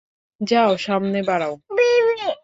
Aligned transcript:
যাও, 0.41 0.77
সামনে 0.77 1.19
বাড়াও! 1.23 1.53